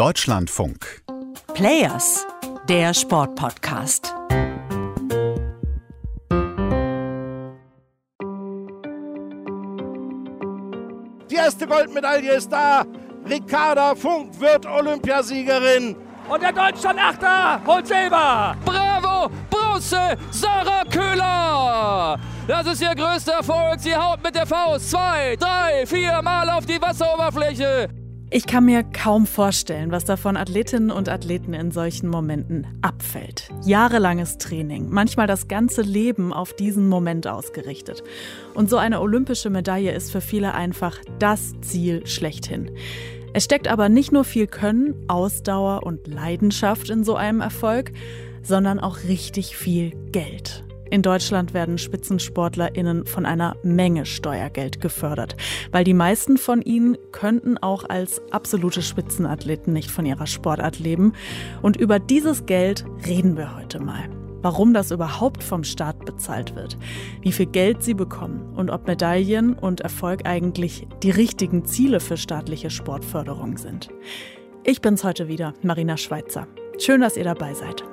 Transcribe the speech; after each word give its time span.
Deutschlandfunk. 0.00 1.02
Players, 1.52 2.26
der 2.66 2.94
Sportpodcast. 2.94 4.14
Die 11.30 11.34
erste 11.34 11.66
Goldmedaille 11.66 12.32
ist 12.32 12.50
da. 12.50 12.86
Ricarda 13.28 13.94
Funk 13.94 14.40
wird 14.40 14.64
Olympiasiegerin. 14.64 15.94
Und 16.30 16.42
der 16.42 16.52
Deutschland-Achter 16.52 17.60
holt 17.66 17.86
Silber. 17.86 18.56
Bravo, 18.64 19.30
Bronze, 19.50 20.16
Sarah 20.30 20.84
Köhler. 20.90 22.18
Das 22.48 22.66
ist 22.66 22.80
ihr 22.80 22.94
größter 22.94 23.32
Erfolg. 23.32 23.78
Sie 23.80 23.94
haut 23.94 24.22
mit 24.22 24.34
der 24.34 24.46
Faust 24.46 24.92
zwei, 24.92 25.36
drei, 25.36 25.84
vier 25.84 26.22
Mal 26.22 26.48
auf 26.48 26.64
die 26.64 26.80
Wasseroberfläche. 26.80 27.99
Ich 28.32 28.46
kann 28.46 28.64
mir 28.64 28.84
kaum 28.84 29.26
vorstellen, 29.26 29.90
was 29.90 30.04
da 30.04 30.16
von 30.16 30.36
Athletinnen 30.36 30.92
und 30.92 31.08
Athleten 31.08 31.52
in 31.52 31.72
solchen 31.72 32.08
Momenten 32.08 32.64
abfällt. 32.80 33.50
Jahrelanges 33.64 34.38
Training, 34.38 34.88
manchmal 34.88 35.26
das 35.26 35.48
ganze 35.48 35.82
Leben 35.82 36.32
auf 36.32 36.54
diesen 36.54 36.88
Moment 36.88 37.26
ausgerichtet. 37.26 38.04
Und 38.54 38.70
so 38.70 38.76
eine 38.76 39.00
olympische 39.00 39.50
Medaille 39.50 39.92
ist 39.92 40.12
für 40.12 40.20
viele 40.20 40.54
einfach 40.54 40.96
das 41.18 41.60
Ziel 41.60 42.06
schlechthin. 42.06 42.70
Es 43.32 43.46
steckt 43.46 43.66
aber 43.66 43.88
nicht 43.88 44.12
nur 44.12 44.22
viel 44.22 44.46
Können, 44.46 44.94
Ausdauer 45.08 45.82
und 45.82 46.06
Leidenschaft 46.06 46.88
in 46.88 47.02
so 47.02 47.16
einem 47.16 47.40
Erfolg, 47.40 47.90
sondern 48.44 48.78
auch 48.78 48.98
richtig 49.08 49.56
viel 49.56 49.90
Geld. 50.12 50.62
In 50.90 51.02
Deutschland 51.02 51.54
werden 51.54 51.78
SpitzensportlerInnen 51.78 53.06
von 53.06 53.24
einer 53.24 53.56
Menge 53.62 54.06
Steuergeld 54.06 54.80
gefördert, 54.80 55.36
weil 55.70 55.84
die 55.84 55.94
meisten 55.94 56.36
von 56.36 56.62
ihnen 56.62 56.98
könnten 57.12 57.58
auch 57.58 57.88
als 57.88 58.20
absolute 58.32 58.82
Spitzenathleten 58.82 59.72
nicht 59.72 59.88
von 59.88 60.04
ihrer 60.04 60.26
Sportart 60.26 60.80
leben. 60.80 61.12
Und 61.62 61.76
über 61.76 62.00
dieses 62.00 62.44
Geld 62.44 62.84
reden 63.06 63.36
wir 63.36 63.56
heute 63.56 63.78
mal. 63.78 64.08
Warum 64.42 64.74
das 64.74 64.90
überhaupt 64.90 65.44
vom 65.44 65.64
Staat 65.64 66.06
bezahlt 66.06 66.56
wird, 66.56 66.76
wie 67.20 67.30
viel 67.30 67.46
Geld 67.46 67.84
sie 67.84 67.94
bekommen 67.94 68.52
und 68.56 68.70
ob 68.70 68.88
Medaillen 68.88 69.52
und 69.52 69.82
Erfolg 69.82 70.26
eigentlich 70.26 70.88
die 71.02 71.10
richtigen 71.10 71.66
Ziele 71.66 72.00
für 72.00 72.16
staatliche 72.16 72.70
Sportförderung 72.70 73.58
sind. 73.58 73.90
Ich 74.64 74.80
bin's 74.80 75.04
heute 75.04 75.28
wieder, 75.28 75.54
Marina 75.62 75.96
Schweitzer. 75.96 76.48
Schön, 76.78 77.02
dass 77.02 77.16
ihr 77.16 77.24
dabei 77.24 77.54
seid. 77.54 77.84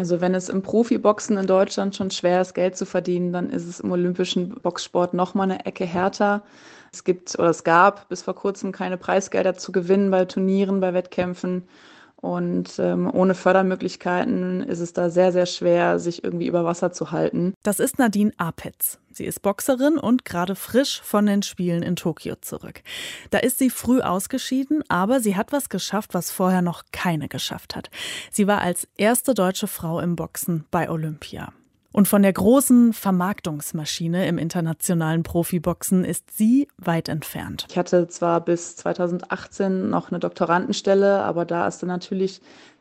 Also 0.00 0.22
wenn 0.22 0.34
es 0.34 0.48
im 0.48 0.62
Profiboxen 0.62 1.36
in 1.36 1.46
Deutschland 1.46 1.94
schon 1.94 2.10
schwer 2.10 2.40
ist, 2.40 2.54
Geld 2.54 2.74
zu 2.74 2.86
verdienen, 2.86 3.34
dann 3.34 3.50
ist 3.50 3.66
es 3.66 3.80
im 3.80 3.92
olympischen 3.92 4.48
Boxsport 4.48 5.12
noch 5.12 5.34
mal 5.34 5.42
eine 5.42 5.66
Ecke 5.66 5.84
härter. 5.84 6.42
Es 6.90 7.04
gibt 7.04 7.38
oder 7.38 7.50
es 7.50 7.64
gab 7.64 8.08
bis 8.08 8.22
vor 8.22 8.34
kurzem 8.34 8.72
keine 8.72 8.96
Preisgelder 8.96 9.56
zu 9.56 9.72
gewinnen 9.72 10.10
bei 10.10 10.24
Turnieren, 10.24 10.80
bei 10.80 10.94
Wettkämpfen. 10.94 11.68
Und 12.20 12.78
ähm, 12.78 13.10
ohne 13.12 13.34
Fördermöglichkeiten 13.34 14.62
ist 14.62 14.80
es 14.80 14.92
da 14.92 15.08
sehr, 15.08 15.32
sehr 15.32 15.46
schwer, 15.46 15.98
sich 15.98 16.22
irgendwie 16.22 16.46
über 16.46 16.64
Wasser 16.64 16.92
zu 16.92 17.10
halten. 17.12 17.54
Das 17.62 17.80
ist 17.80 17.98
Nadine 17.98 18.32
Apetz. 18.36 18.98
Sie 19.12 19.24
ist 19.24 19.42
Boxerin 19.42 19.98
und 19.98 20.24
gerade 20.24 20.54
frisch 20.54 21.00
von 21.02 21.26
den 21.26 21.42
Spielen 21.42 21.82
in 21.82 21.96
Tokio 21.96 22.36
zurück. 22.36 22.82
Da 23.30 23.38
ist 23.38 23.58
sie 23.58 23.70
früh 23.70 24.00
ausgeschieden, 24.00 24.84
aber 24.88 25.20
sie 25.20 25.34
hat 25.34 25.52
was 25.52 25.68
geschafft, 25.68 26.14
was 26.14 26.30
vorher 26.30 26.62
noch 26.62 26.84
keine 26.92 27.28
geschafft 27.28 27.74
hat. 27.74 27.90
Sie 28.30 28.46
war 28.46 28.60
als 28.60 28.86
erste 28.96 29.34
deutsche 29.34 29.66
Frau 29.66 29.98
im 30.00 30.14
Boxen 30.14 30.64
bei 30.70 30.90
Olympia. 30.90 31.52
Und 31.92 32.06
von 32.06 32.22
der 32.22 32.32
großen 32.32 32.92
Vermarktungsmaschine 32.92 34.28
im 34.28 34.38
internationalen 34.38 35.22
Profiboxen 35.22 36.04
ist 36.04 36.36
sie 36.36 36.68
weit 36.78 37.08
entfernt. 37.08 37.66
Ich 37.68 37.76
hatte 37.76 38.06
zwar 38.08 38.40
bis 38.40 38.76
2018 38.76 39.90
noch 39.90 40.10
eine 40.10 40.20
Doktorandenstelle, 40.20 41.22
aber 41.22 41.44
da 41.44 41.66
ist 41.66 41.82
dann 41.82 41.88
natürlich 41.88 42.40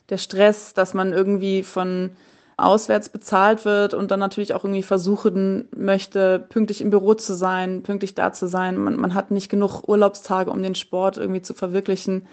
der 0.09 0.17
Stress, 0.17 0.73
dass 0.73 0.93
man 0.93 1.11
irgendwie 1.11 1.63
von 1.63 2.11
auswärts 2.57 3.09
bezahlt 3.09 3.65
wird 3.65 3.93
und 3.93 4.11
dann 4.11 4.19
natürlich 4.19 4.53
auch 4.53 4.63
irgendwie 4.63 4.83
versuchen 4.83 5.69
möchte, 5.75 6.39
pünktlich 6.49 6.81
im 6.81 6.89
Büro 6.89 7.13
zu 7.13 7.33
sein, 7.33 7.83
pünktlich 7.83 8.15
da 8.15 8.33
zu 8.33 8.47
sein. 8.47 8.77
Man, 8.77 8.97
man 8.97 9.13
hat 9.13 9.31
nicht 9.31 9.49
genug 9.49 9.87
Urlaubstage, 9.87 10.51
um 10.51 10.61
den 10.61 10.75
Sport 10.75 11.17
irgendwie 11.17 11.41
zu 11.41 11.53
verwirklichen. 11.53 12.27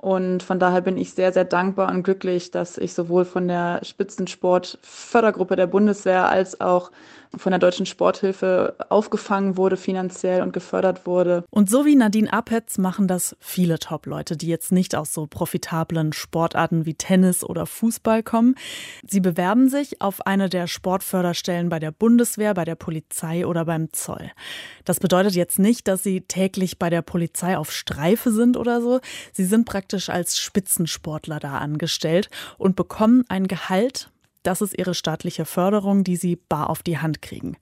Und 0.00 0.42
von 0.42 0.58
daher 0.58 0.80
bin 0.80 0.96
ich 0.96 1.12
sehr, 1.12 1.30
sehr 1.30 1.44
dankbar 1.44 1.90
und 1.90 2.04
glücklich, 2.04 2.50
dass 2.50 2.78
ich 2.78 2.94
sowohl 2.94 3.26
von 3.26 3.48
der 3.48 3.84
Spitzensport-Fördergruppe 3.84 5.56
der 5.56 5.66
Bundeswehr 5.66 6.30
als 6.30 6.58
auch 6.58 6.90
von 7.36 7.52
der 7.52 7.58
Deutschen 7.60 7.86
Sporthilfe 7.86 8.74
aufgefangen 8.88 9.56
wurde 9.56 9.76
finanziell 9.76 10.42
und 10.42 10.52
gefördert 10.52 11.06
wurde. 11.06 11.44
Und 11.50 11.70
so 11.70 11.84
wie 11.84 11.94
Nadine 11.94 12.32
Apetz 12.32 12.78
machen 12.78 13.06
das 13.06 13.36
viele 13.38 13.78
Top-Leute, 13.78 14.36
die 14.36 14.48
jetzt 14.48 14.72
nicht 14.72 14.96
aus 14.96 15.12
so 15.12 15.26
profitablen 15.26 16.12
Sportarten 16.12 16.86
wie 16.86 16.94
Tennis 16.94 17.44
oder 17.44 17.66
Fußball 17.66 18.22
kommen. 18.22 18.56
Sie 19.06 19.20
bewerben 19.20 19.68
sich 19.68 20.00
auf 20.00 20.26
eine 20.26 20.48
der 20.48 20.66
Sportförderstellen 20.66 21.68
bei 21.68 21.78
der 21.78 21.92
Bundeswehr, 21.92 22.54
bei 22.54 22.64
der 22.64 22.74
Polizei 22.74 23.46
oder 23.46 23.64
beim 23.64 23.92
Zoll. 23.92 24.30
Das 24.84 24.98
bedeutet 24.98 25.34
jetzt 25.34 25.58
nicht, 25.58 25.86
dass 25.86 26.02
sie 26.02 26.22
täglich 26.22 26.78
bei 26.78 26.90
der 26.90 27.02
Polizei 27.02 27.56
auf 27.56 27.70
Streife 27.70 28.32
sind 28.32 28.56
oder 28.56 28.80
so. 28.80 29.00
Sie 29.32 29.44
sind 29.44 29.66
praktisch 29.66 30.08
als 30.10 30.38
Spitzensportler 30.38 31.38
da 31.38 31.58
angestellt 31.58 32.28
und 32.58 32.74
bekommen 32.74 33.24
ein 33.28 33.46
Gehalt, 33.46 34.10
das 34.42 34.60
ist 34.60 34.78
ihre 34.78 34.94
staatliche 34.94 35.44
Förderung, 35.44 36.04
die 36.04 36.16
sie 36.16 36.36
bar 36.36 36.70
auf 36.70 36.82
die 36.82 36.98
Hand 36.98 37.22
kriegen. 37.22 37.56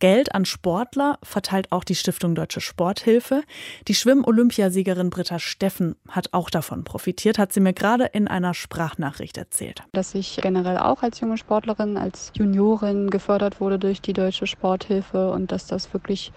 Geld 0.00 0.34
an 0.34 0.44
Sportler 0.44 1.18
verteilt 1.22 1.72
auch 1.72 1.84
die 1.84 1.94
Stiftung 1.94 2.34
Deutsche 2.34 2.60
Sporthilfe. 2.60 3.42
Die 3.88 3.94
Schwimm-Olympiasiegerin 3.94 5.08
Britta 5.08 5.38
Steffen 5.38 5.96
hat 6.08 6.28
auch 6.32 6.50
davon 6.50 6.84
profitiert, 6.84 7.38
hat 7.38 7.52
sie 7.52 7.60
mir 7.60 7.72
gerade 7.72 8.04
in 8.06 8.28
einer 8.28 8.52
Sprachnachricht 8.52 9.38
erzählt. 9.38 9.82
Dass 9.92 10.14
ich 10.14 10.38
generell 10.42 10.78
auch 10.78 11.02
als 11.02 11.20
junge 11.20 11.38
Sportlerin, 11.38 11.96
als 11.96 12.32
Juniorin 12.34 13.08
gefördert 13.08 13.60
wurde 13.60 13.78
durch 13.78 14.02
die 14.02 14.12
Deutsche 14.12 14.46
Sporthilfe 14.46 15.30
und 15.30 15.52
dass 15.52 15.66
das 15.66 15.94
wirklich 15.94 16.32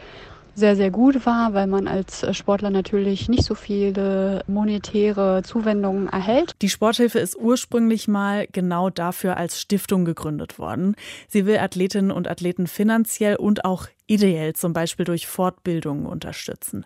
sehr, 0.58 0.76
sehr 0.76 0.90
gut 0.90 1.26
war, 1.28 1.54
weil 1.54 1.68
man 1.68 1.88
als 1.88 2.26
Sportler 2.36 2.72
natürlich 2.72 3.30
nicht 3.30 3.44
so 3.44 3.54
viele 3.54 4.44
monetäre 4.48 5.44
Zuwendungen 5.44 6.10
erhält. 6.10 6.56
Die 6.64 6.70
Sporthilfe 6.70 7.20
ist 7.20 7.38
ursprünglich 7.38 8.08
mal 8.08 8.48
genau 8.52 8.90
dafür 8.90 9.38
als 9.38 9.62
Stiftung 9.62 10.04
gegründet 10.04 10.58
worden. 10.58 10.96
Sie 11.28 11.46
will 11.46 11.60
Athletinnen 11.60 12.12
und 12.12 12.28
Athleten 12.28 12.66
finanziell 12.66 13.36
und 13.36 13.66
auch 13.66 13.88
ideell 14.08 14.54
zum 14.54 14.74
Beispiel 14.74 15.06
durch 15.06 15.28
Fortbildungen 15.28 16.06
unterstützen. 16.06 16.86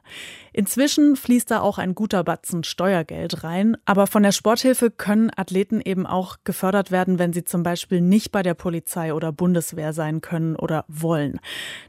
Inzwischen 0.54 1.16
fließt 1.16 1.50
da 1.50 1.62
auch 1.62 1.78
ein 1.78 1.96
guter 1.96 2.24
Batzen 2.24 2.64
Steuergeld 2.64 3.44
rein, 3.44 3.78
aber 3.86 4.08
von 4.08 4.24
der 4.24 4.32
Sporthilfe 4.32 4.92
können 4.92 5.32
Athleten 5.36 5.82
eben 5.82 6.06
auch 6.06 6.38
gefördert 6.44 6.92
werden, 6.92 7.20
wenn 7.20 7.32
sie 7.32 7.44
zum 7.44 7.64
Beispiel 7.64 8.02
nicht 8.02 8.32
bei 8.32 8.44
der 8.44 8.56
Polizei 8.56 9.14
oder 9.14 9.32
Bundeswehr 9.32 9.94
sein 9.94 10.22
können 10.22 10.56
oder 10.56 10.84
wollen. 10.88 11.40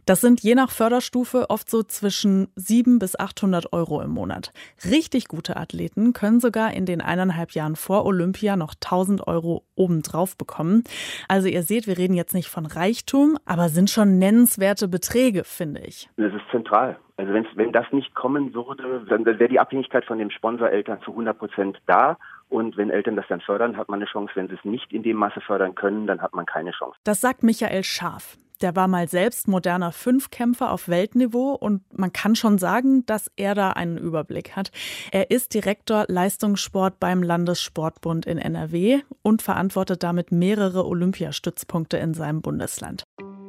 Das 0.07 0.21
sind 0.21 0.43
je 0.43 0.55
nach 0.55 0.71
Förderstufe 0.71 1.51
oft 1.51 1.69
so 1.69 1.83
zwischen 1.83 2.49
700 2.57 3.01
bis 3.01 3.19
800 3.19 3.73
Euro 3.73 4.01
im 4.03 4.11
Monat. 4.11 4.53
Richtig 4.85 5.29
gute 5.29 5.57
Athleten 5.57 6.13
können 6.13 6.41
sogar 6.41 6.73
in 6.75 6.87
den 6.87 7.01
eineinhalb 7.01 7.53
Jahren 7.53 7.75
vor 7.75 8.05
Olympia 8.05 8.57
noch 8.57 8.75
1000 8.75 9.27
Euro 9.27 9.65
obendrauf 9.75 10.37
bekommen. 10.37 10.85
Also 11.27 11.49
ihr 11.49 11.63
seht, 11.63 11.87
wir 11.87 11.99
reden 11.99 12.15
jetzt 12.15 12.35
nicht 12.35 12.49
von 12.49 12.67
Reichtum, 12.67 13.39
aber 13.45 13.71
sind 13.71 13.91
schon 13.91 14.19
nennenswerte 14.19 14.89
Beträge 14.89 15.22
Pflege, 15.23 15.45
finde 15.45 15.81
ich. 15.83 16.09
Das 16.17 16.33
ist 16.33 16.43
zentral. 16.51 16.99
Also 17.17 17.33
wenn 17.33 17.73
das 17.73 17.87
nicht 17.93 18.15
kommen 18.15 18.53
würde, 18.55 19.05
dann 19.09 19.25
wäre 19.25 19.49
die 19.49 19.61
Abhängigkeit 19.61 20.05
von 20.05 20.19
dem 20.19 20.31
Sponsoreltern 20.31 21.01
zu 21.03 21.13
100 21.13 21.39
Prozent 21.39 21.79
da. 21.87 22.19
Und 22.49 22.77
wenn 22.77 22.91
Eltern 22.91 23.17
das 23.17 23.27
dann 23.29 23.41
fördern, 23.41 23.77
hat 23.77 23.89
man 23.89 24.01
eine 24.01 24.11
Chance. 24.11 24.33
Wenn 24.35 24.49
sie 24.49 24.55
es 24.55 24.65
nicht 24.65 24.93
in 24.93 25.03
dem 25.03 25.17
Maße 25.17 25.41
fördern 25.41 25.75
können, 25.75 26.07
dann 26.07 26.21
hat 26.21 26.35
man 26.35 26.47
keine 26.47 26.73
Chance. 26.73 26.97
Das 27.05 27.21
sagt 27.21 27.43
Michael 27.43 27.85
Scharf. 27.85 28.37
Der 28.61 28.77
war 28.77 28.87
mal 28.87 29.09
selbst 29.09 29.49
moderner 29.49 29.91
Fünfkämpfer 29.91 30.71
auf 30.71 30.89
Weltniveau 30.89 31.55
und 31.55 31.83
man 31.99 32.13
kann 32.13 32.37
schon 32.37 32.59
sagen, 32.59 33.05
dass 33.07 33.31
er 33.37 33.57
da 33.57 33.71
einen 33.71 33.99
Überblick 33.99 34.55
hat. 34.55 34.71
Er 35.11 35.33
ist 35.33 35.55
Direktor 35.55 36.05
Leistungssport 36.07 37.01
beim 37.01 37.25
Landessportbund 37.25 38.25
in 38.25 38.39
NRW 38.39 39.01
und 39.23 39.43
verantwortet 39.43 40.05
damit 40.05 40.31
mehrere 40.31 40.87
Olympiastützpunkte 40.87 41.97
in 41.97 42.15
seinem 42.15 42.41
Bundesland. 42.41 43.05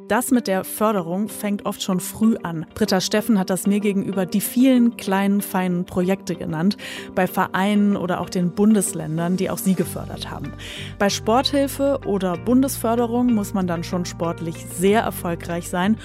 Das 0.08 0.30
mit 0.30 0.48
der 0.48 0.64
Förderung 0.64 1.30
fängt 1.30 1.64
oft 1.64 1.82
schon 1.82 1.98
früh 1.98 2.36
an. 2.42 2.66
Britta 2.74 3.00
Steffen 3.00 3.38
hat 3.38 3.48
das 3.48 3.66
mir 3.66 3.80
gegenüber 3.80 4.26
die 4.26 4.42
vielen 4.42 4.98
kleinen, 4.98 5.40
feinen 5.40 5.86
Projekte 5.86 6.34
genannt, 6.34 6.76
bei 7.14 7.26
Vereinen 7.26 7.96
oder 7.96 8.20
auch 8.20 8.28
den 8.28 8.50
Bundesländern, 8.50 9.38
die 9.38 9.48
auch 9.48 9.56
sie 9.56 9.74
gefördert 9.74 10.30
haben. 10.30 10.52
Bei 10.98 11.08
Sporthilfe 11.08 12.00
oder 12.04 12.36
Bundesförderung 12.36 13.32
muss 13.32 13.54
man 13.54 13.66
dann 13.66 13.82
schon 13.82 14.04
sportlich 14.04 14.66
sehr 14.66 15.00
erfolgreich 15.00 15.70
sein 15.70 15.96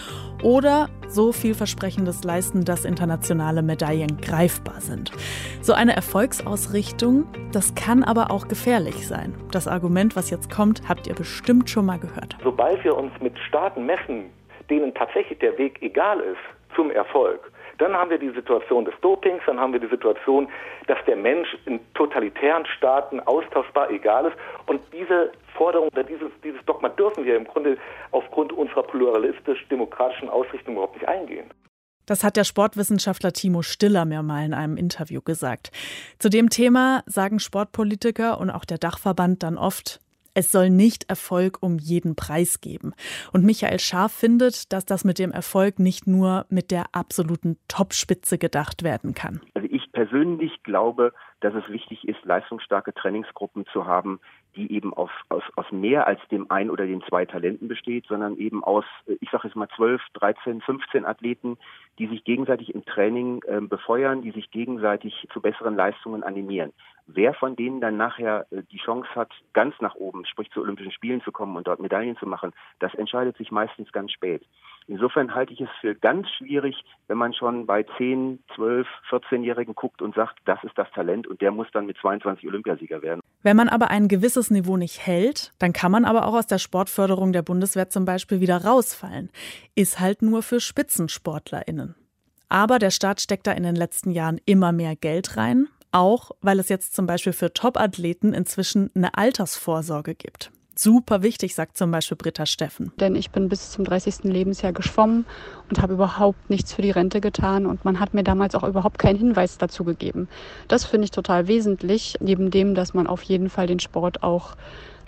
oder 0.44 0.90
so 1.10 1.32
vielversprechendes 1.32 2.24
leisten, 2.24 2.64
dass 2.66 2.86
internationale 2.86 3.62
Medaillen 3.62 4.22
greifbar 4.22 4.80
sind. 4.82 5.12
So 5.62 5.74
eine 5.74 5.96
Erfolgsausrichtung, 5.96 7.26
das 7.52 7.76
kann 7.76 8.04
aber 8.04 8.32
auch 8.32 8.48
gefährlich 8.48 9.08
sein. 9.08 9.34
Das 9.52 9.68
Argument, 9.68 10.16
was 10.16 10.30
jetzt 10.30 10.50
kommt, 10.50 10.88
habt 10.88 11.08
ihr 11.08 11.16
bestimmt 11.16 11.70
schon 11.70 11.86
mal 11.86 12.00
gehört. 12.00 12.38
Sobald 12.44 12.84
wir 12.84 12.96
uns 12.96 13.12
mit 13.22 13.38
Staaten 13.40 13.86
messen, 13.86 14.26
denen 14.70 14.94
tatsächlich 14.94 15.40
der 15.40 15.58
Weg 15.58 15.82
egal 15.82 16.20
ist 16.20 16.76
zum 16.76 16.92
Erfolg, 16.92 17.52
Dann 17.80 17.94
haben 17.94 18.10
wir 18.10 18.20
die 18.20 18.30
Situation 18.30 18.86
des 18.86 18.94
Dopings, 19.02 19.42
dann 19.46 19.60
haben 19.60 19.74
wir 19.74 19.80
die 19.80 19.88
Situation, 19.88 20.48
dass 20.88 20.98
der 21.08 21.16
Mensch 21.16 21.58
in 21.66 21.80
totalitären 21.94 22.66
Staaten 22.66 23.20
austauschbar 23.22 23.90
egal 23.90 24.26
ist. 24.26 24.36
Und 24.68 24.82
diese 24.94 25.32
Forderung 25.56 25.88
oder 25.88 26.04
dieses, 26.04 26.30
dieses 26.44 26.64
Dogma 26.66 26.90
dürfen 26.90 27.26
wir 27.26 27.36
im 27.36 27.46
Grunde 27.46 27.78
aufgrund 28.12 28.54
unserer 28.54 28.84
pluralistisch-demokratischen 28.84 30.30
Ausrichtung 30.30 30.74
überhaupt 30.74 30.96
nicht 30.96 31.08
eingehen. 31.08 31.50
Das 32.06 32.24
hat 32.24 32.38
der 32.38 32.44
Sportwissenschaftler 32.44 33.34
Timo 33.34 33.62
Stiller 33.62 34.04
mir 34.04 34.24
mal 34.24 34.44
in 34.44 34.54
einem 34.54 34.78
Interview 34.78 35.22
gesagt. 35.22 35.72
Zu 36.18 36.30
dem 36.30 36.50
Thema 36.50 37.04
sagen 37.06 37.40
Sportpolitiker 37.40 38.40
und 38.40 38.50
auch 38.50 38.66
der 38.66 38.80
Dachverband 38.80 39.44
dann 39.44 39.58
oft, 39.58 40.00
es 40.34 40.52
soll 40.52 40.70
nicht 40.70 41.10
Erfolg 41.10 41.58
um 41.62 41.78
jeden 41.78 42.16
Preis 42.16 42.62
geben. 42.62 42.94
Und 43.32 43.46
Michael 43.46 43.80
Schaaf 43.80 44.12
findet, 44.12 44.72
dass 44.74 44.86
das 44.86 45.04
mit 45.04 45.20
dem 45.20 45.32
Erfolg 45.32 45.80
nicht 45.80 46.08
nur 46.08 46.46
mit 46.50 46.72
der 46.72 46.94
absoluten 46.94 47.58
Topspitze 47.68 48.38
gedacht 48.38 48.84
werden 48.84 49.14
kann. 49.14 49.42
Also 49.54 49.69
persönlich 50.00 50.64
glaube, 50.64 51.12
dass 51.42 51.54
es 51.54 51.68
wichtig 51.68 52.08
ist, 52.08 52.24
leistungsstarke 52.24 52.94
Trainingsgruppen 52.94 53.66
zu 53.66 53.86
haben, 53.86 54.22
die 54.56 54.72
eben 54.72 54.94
aus, 54.94 55.10
aus, 55.28 55.44
aus 55.58 55.66
mehr 55.74 56.08
als 56.08 56.22
dem 56.32 56.50
ein 56.50 56.70
oder 56.70 56.86
den 56.86 57.02
zwei 57.02 57.26
Talenten 57.26 57.68
besteht, 57.68 58.06
sondern 58.08 58.38
eben 58.38 58.64
aus, 58.64 58.86
äh, 59.08 59.18
ich 59.20 59.30
sage 59.30 59.50
jetzt 59.50 59.58
mal 59.58 59.68
12, 59.76 60.02
13, 60.14 60.62
15 60.62 61.04
Athleten, 61.04 61.58
die 61.98 62.08
sich 62.08 62.24
gegenseitig 62.24 62.74
im 62.74 62.86
Training 62.86 63.44
äh, 63.46 63.60
befeuern, 63.60 64.22
die 64.22 64.32
sich 64.32 64.52
gegenseitig 64.52 65.28
zu 65.34 65.42
besseren 65.42 65.76
Leistungen 65.76 66.24
animieren. 66.24 66.72
Wer 67.06 67.34
von 67.34 67.58
denen 67.58 67.82
dann 67.82 67.98
nachher 67.98 68.48
äh, 68.52 68.64
die 68.72 68.78
Chance 68.78 69.10
hat, 69.16 69.34
ganz 69.52 69.76
nach 69.82 69.96
oben, 69.96 70.26
sprich 70.26 70.50
zu 70.52 70.62
Olympischen 70.62 70.94
Spielen 70.94 71.22
zu 71.24 71.34
kommen 71.34 71.58
und 71.58 71.68
dort 71.68 71.82
Medaillen 71.82 72.16
zu 72.16 72.26
machen, 72.26 72.54
das 72.80 72.94
entscheidet 72.94 73.36
sich 73.36 73.52
meistens 73.52 73.92
ganz 73.92 74.14
spät. 74.14 74.46
Insofern 74.90 75.36
halte 75.36 75.54
ich 75.54 75.62
es 75.62 75.70
für 75.82 75.94
ganz 75.94 76.28
schwierig, 76.32 76.76
wenn 77.08 77.20
man 77.20 77.32
schon 77.36 77.68
bei 77.68 77.86
10, 78.00 78.44
12, 78.56 78.88
14-Jährigen 79.12 79.76
guckt 79.76 80.02
und 80.02 80.16
sagt, 80.16 80.40
das 80.46 80.58
ist 80.64 80.76
das 80.80 80.90
Talent 80.96 81.28
und 81.28 81.42
der 81.42 81.52
muss 81.52 81.68
dann 81.72 81.86
mit 81.86 81.96
22 81.98 82.48
Olympiasieger 82.48 83.04
werden. 83.04 83.22
Wenn 83.44 83.56
man 83.56 83.70
aber 83.70 83.92
ein 83.92 84.08
gewisses 84.08 84.50
Niveau 84.50 84.78
nicht 84.78 85.06
hält, 85.06 85.54
dann 85.60 85.74
kann 85.74 85.92
man 85.92 86.06
aber 86.06 86.26
auch 86.26 86.34
aus 86.34 86.48
der 86.48 86.58
Sportförderung 86.58 87.34
der 87.34 87.44
Bundeswehr 87.44 87.90
zum 87.90 88.06
Beispiel 88.06 88.42
wieder 88.42 88.66
rausfallen. 88.66 89.30
Ist 89.76 90.00
halt 90.00 90.24
nur 90.24 90.42
für 90.42 90.60
SpitzensportlerInnen. 90.60 91.94
Aber 92.50 92.80
der 92.80 92.90
Staat 92.90 93.22
steckt 93.22 93.46
da 93.46 93.52
in 93.52 93.62
den 93.62 93.76
letzten 93.76 94.10
Jahren 94.10 94.42
immer 94.46 94.72
mehr 94.72 94.96
Geld 94.96 95.38
rein, 95.38 95.68
auch 95.92 96.32
weil 96.42 96.58
es 96.58 96.68
jetzt 96.68 96.96
zum 96.96 97.06
Beispiel 97.06 97.34
für 97.34 97.54
Topathleten 97.54 98.34
inzwischen 98.34 98.90
eine 98.96 99.16
Altersvorsorge 99.16 100.16
gibt 100.16 100.52
super 100.82 101.24
wichtig, 101.24 101.56
sagt 101.56 101.78
zum 101.78 101.92
Beispiel 101.92 102.18
Britta 102.18 102.46
Steffen. 102.46 102.92
Denn 103.00 103.16
ich 103.16 103.32
bin 103.32 103.50
bis 103.50 103.72
zum 103.72 103.84
30. 103.84 104.24
Lebensjahr 104.24 104.72
geschwommen 104.72 105.26
und 105.70 105.82
habe 105.82 105.94
überhaupt 105.94 106.50
nichts 106.50 106.74
für 106.74 106.82
die 106.82 106.92
Rente 106.92 107.22
getan 107.22 107.66
und 107.66 107.84
man 107.84 108.00
hat 108.00 108.14
mir 108.14 108.24
damals 108.24 108.56
auch 108.56 108.64
überhaupt 108.64 108.98
keinen 108.98 109.18
Hinweis 109.18 109.58
dazu 109.58 109.84
gegeben. 109.84 110.30
Das 110.68 110.86
finde 110.86 111.06
ich 111.06 111.12
total 111.12 111.48
wesentlich, 111.48 112.16
neben 112.22 112.50
dem, 112.50 112.76
dass 112.76 112.94
man 112.94 113.08
auf 113.08 113.24
jeden 113.24 113.50
Fall 113.50 113.68
den 113.68 113.80
Sport 113.80 114.24
auch 114.24 114.56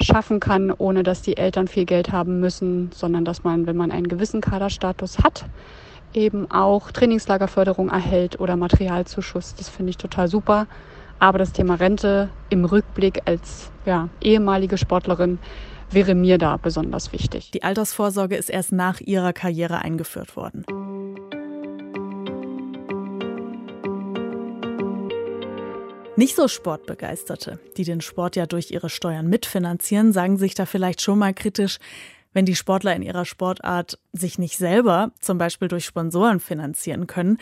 schaffen 0.01 0.39
kann, 0.39 0.71
ohne 0.71 1.03
dass 1.03 1.21
die 1.21 1.37
Eltern 1.37 1.67
viel 1.67 1.85
Geld 1.85 2.11
haben 2.11 2.39
müssen, 2.39 2.91
sondern 2.93 3.23
dass 3.23 3.43
man, 3.43 3.67
wenn 3.67 3.77
man 3.77 3.91
einen 3.91 4.07
gewissen 4.07 4.41
Kaderstatus 4.41 5.19
hat, 5.19 5.45
eben 6.13 6.51
auch 6.51 6.91
Trainingslagerförderung 6.91 7.89
erhält 7.89 8.39
oder 8.39 8.57
Materialzuschuss. 8.57 9.55
Das 9.55 9.69
finde 9.69 9.91
ich 9.91 9.97
total 9.97 10.27
super. 10.27 10.67
Aber 11.21 11.37
das 11.37 11.53
Thema 11.53 11.75
Rente 11.75 12.29
im 12.49 12.65
Rückblick 12.65 13.21
als 13.25 13.71
ja, 13.85 14.09
ehemalige 14.21 14.79
Sportlerin 14.79 15.37
wäre 15.91 16.15
mir 16.15 16.39
da 16.39 16.57
besonders 16.57 17.13
wichtig. 17.13 17.51
Die 17.51 17.61
Altersvorsorge 17.61 18.35
ist 18.35 18.49
erst 18.49 18.71
nach 18.71 18.99
ihrer 19.01 19.31
Karriere 19.31 19.83
eingeführt 19.83 20.35
worden. 20.35 20.65
Nicht 26.15 26.35
so 26.35 26.47
Sportbegeisterte, 26.47 27.59
die 27.77 27.83
den 27.83 28.01
Sport 28.01 28.35
ja 28.35 28.47
durch 28.47 28.71
ihre 28.71 28.89
Steuern 28.89 29.27
mitfinanzieren, 29.27 30.13
sagen 30.13 30.37
sich 30.37 30.55
da 30.55 30.65
vielleicht 30.65 31.01
schon 31.01 31.19
mal 31.19 31.35
kritisch, 31.35 31.77
wenn 32.33 32.45
die 32.45 32.55
Sportler 32.55 32.95
in 32.95 33.03
ihrer 33.03 33.25
Sportart 33.25 33.99
sich 34.11 34.39
nicht 34.39 34.57
selber, 34.57 35.11
zum 35.19 35.37
Beispiel 35.37 35.67
durch 35.67 35.85
Sponsoren, 35.85 36.39
finanzieren 36.39 37.05
können, 37.05 37.37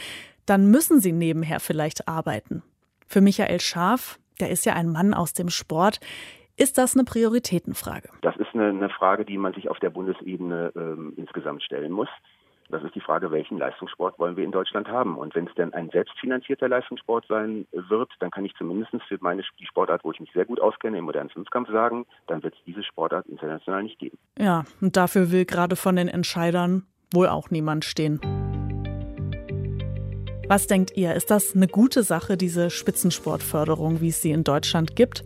dann 0.46 0.70
müssen 0.70 1.00
sie 1.00 1.14
nebenher 1.14 1.62
vielleicht 1.62 2.10
arbeiten. 2.10 2.62
Für 3.10 3.22
Michael 3.22 3.60
Scharf, 3.60 4.20
der 4.40 4.52
ist 4.52 4.68
ja 4.68 4.74
ein 4.74 4.88
Mann 4.88 5.16
aus 5.16 5.34
dem 5.34 5.50
Sport, 5.50 6.00
ist 6.58 6.78
das 6.78 6.96
eine 6.96 7.06
Prioritätenfrage? 7.06 8.10
Das 8.22 8.38
ist 8.38 8.54
eine, 8.54 8.68
eine 8.68 8.90
Frage, 8.90 9.26
die 9.26 9.38
man 9.40 9.54
sich 9.54 9.68
auf 9.68 9.80
der 9.80 9.90
Bundesebene 9.90 10.72
ähm, 10.76 11.14
insgesamt 11.18 11.64
stellen 11.64 11.92
muss. 11.92 12.10
Das 12.70 12.84
ist 12.84 12.94
die 12.94 13.02
Frage, 13.02 13.32
welchen 13.32 13.58
Leistungssport 13.58 14.20
wollen 14.20 14.38
wir 14.38 14.44
in 14.44 14.52
Deutschland 14.52 14.88
haben? 14.90 15.18
Und 15.18 15.34
wenn 15.34 15.48
es 15.48 15.56
denn 15.56 15.74
ein 15.74 15.90
selbstfinanzierter 15.90 16.70
Leistungssport 16.70 17.26
sein 17.28 17.66
wird, 17.72 18.12
dann 18.20 18.30
kann 18.30 18.46
ich 18.46 18.54
zumindest 18.56 18.92
für 19.08 19.18
meine 19.22 19.42
die 19.60 19.66
Sportart, 19.66 20.04
wo 20.04 20.12
ich 20.12 20.20
mich 20.20 20.32
sehr 20.34 20.46
gut 20.46 20.62
auskenne, 20.62 21.00
im 21.00 21.06
modernen 21.06 21.32
Fünfkampf 21.32 21.72
sagen, 21.72 22.06
dann 22.28 22.44
wird 22.44 22.54
es 22.54 22.64
diese 22.68 22.84
Sportart 22.84 23.26
international 23.26 23.82
nicht 23.82 23.98
geben. 23.98 24.20
Ja, 24.38 24.66
und 24.82 24.98
dafür 24.98 25.32
will 25.32 25.46
gerade 25.46 25.76
von 25.76 25.96
den 25.96 26.10
Entscheidern 26.10 26.86
wohl 27.12 27.28
auch 27.28 27.50
niemand 27.50 27.86
stehen. 27.86 28.22
Was 30.50 30.66
denkt 30.66 30.98
ihr? 30.98 31.13
Ist 31.13 31.30
das 31.30 31.56
eine 31.56 31.68
gute 31.68 32.01
Sache, 32.01 32.36
diese 32.36 32.72
Spitzensportförderung, 32.72 34.01
wie 34.01 34.10
es 34.10 34.24
sie 34.24 34.31
in 34.31 34.44
Deutschland 34.44 34.96
gibt? 34.96 35.24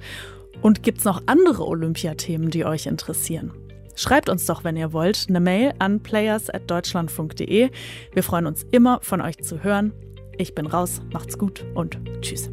Und 0.61 0.83
gibt 0.83 0.97
es 0.97 1.05
noch 1.05 1.23
andere 1.27 1.65
Olympiathemen, 1.65 2.49
die 2.49 2.65
euch 2.65 2.87
interessieren? 2.87 3.53
Schreibt 3.95 4.27
uns 4.27 4.45
doch, 4.45 4.65
wenn 4.65 4.75
ihr 4.75 4.91
wollt, 4.91 5.27
eine 5.29 5.39
Mail 5.39 5.75
an 5.79 6.01
players.deutschlandfunk.de. 6.01 7.69
Wir 8.11 8.23
freuen 8.23 8.47
uns 8.47 8.65
immer, 8.71 8.99
von 9.01 9.21
euch 9.21 9.41
zu 9.41 9.63
hören. 9.63 9.93
Ich 10.37 10.55
bin 10.55 10.65
raus, 10.65 11.01
macht's 11.13 11.37
gut 11.37 11.65
und 11.73 11.97
tschüss. 12.19 12.49